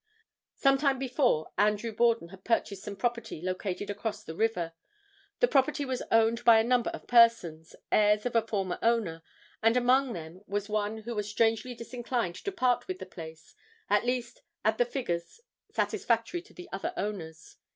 [0.55, 4.73] Some time before Andrew Borden had purchased some property located across the river.
[5.39, 9.21] This property was owned by a number of persons, heirs of a former owner,
[9.61, 13.53] and among them was one who was strangely disinclined to part with the place,
[13.91, 15.39] at least at the figures
[15.71, 17.57] satisfactory to the other owners.